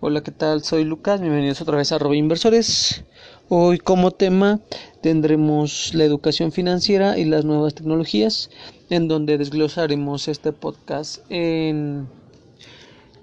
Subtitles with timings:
[0.00, 0.62] Hola, ¿qué tal?
[0.62, 3.04] Soy Lucas, bienvenidos otra vez a Robo Inversores.
[3.48, 4.60] Hoy como tema
[5.00, 8.50] tendremos la educación financiera y las nuevas tecnologías,
[8.90, 12.08] en donde desglosaremos este podcast en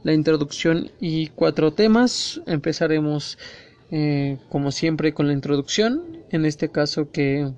[0.02, 2.42] la introducción y cuatro temas.
[2.48, 3.38] Empezaremos
[3.92, 7.52] eh, como siempre con la introducción, en este caso que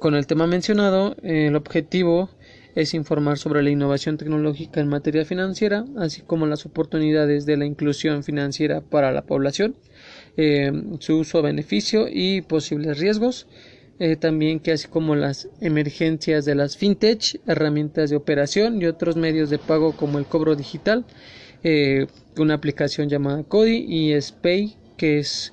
[0.00, 2.30] con el tema mencionado, el objetivo
[2.74, 7.66] es informar sobre la innovación tecnológica en materia financiera, así como las oportunidades de la
[7.66, 9.76] inclusión financiera para la población,
[10.36, 13.46] eh, su uso, beneficio y posibles riesgos.
[14.00, 19.14] Eh, también que así como las emergencias de las fintech, herramientas de operación y otros
[19.14, 21.04] medios de pago como el cobro digital,
[21.62, 25.52] eh, una aplicación llamada Cody y Spay, que es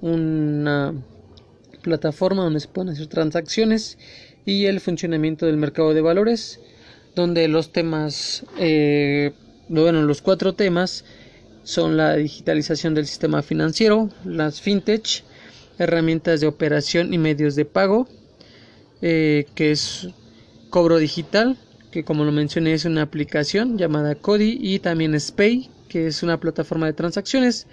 [0.00, 0.94] una
[1.84, 3.98] plataforma donde se pueden hacer transacciones
[4.44, 6.58] y el funcionamiento del mercado de valores,
[7.14, 9.32] donde los temas, eh,
[9.68, 11.04] bueno, los cuatro temas
[11.62, 15.22] son la digitalización del sistema financiero, las fintech,
[15.78, 18.08] herramientas de operación y medios de pago,
[19.02, 20.08] eh, que es
[20.70, 21.56] cobro digital,
[21.90, 26.40] que como lo mencioné es una aplicación llamada Cody y también Spay, que es una
[26.40, 27.66] plataforma de transacciones,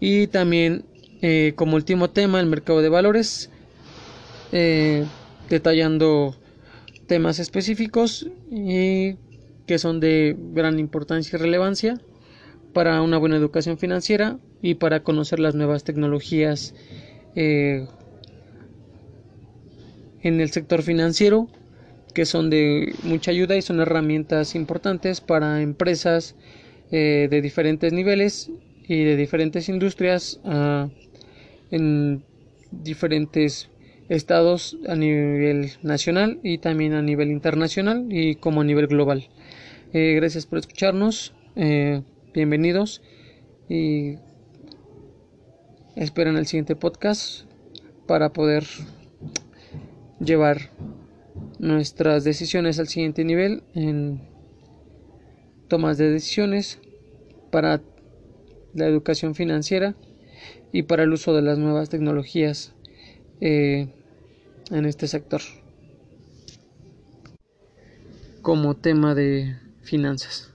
[0.00, 0.84] y también
[1.22, 3.50] eh, como último tema el mercado de valores.
[4.52, 5.04] Eh,
[5.48, 6.36] detallando
[7.06, 9.16] temas específicos y
[9.66, 12.00] que son de gran importancia y relevancia
[12.72, 16.74] para una buena educación financiera y para conocer las nuevas tecnologías
[17.34, 17.86] eh,
[20.22, 21.48] en el sector financiero
[22.14, 26.34] que son de mucha ayuda y son herramientas importantes para empresas
[26.90, 28.50] eh, de diferentes niveles
[28.88, 30.88] y de diferentes industrias uh,
[31.70, 32.24] en
[32.70, 33.70] diferentes
[34.08, 39.28] estados a nivel nacional y también a nivel internacional y como a nivel global.
[39.92, 42.02] Eh, gracias por escucharnos, eh,
[42.34, 43.02] bienvenidos
[43.68, 44.16] y
[45.96, 47.46] esperen el siguiente podcast
[48.06, 48.64] para poder
[50.20, 50.70] llevar
[51.58, 54.20] nuestras decisiones al siguiente nivel en
[55.68, 56.78] tomas de decisiones
[57.50, 57.80] para
[58.74, 59.96] la educación financiera
[60.72, 62.72] y para el uso de las nuevas tecnologías
[63.40, 63.88] eh,
[64.70, 65.40] en este sector
[68.42, 70.52] como tema de finanzas.